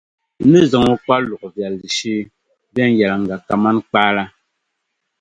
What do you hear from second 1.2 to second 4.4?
luɣ’ viɛlli shee viɛnyɛliŋga kaman kpaa la.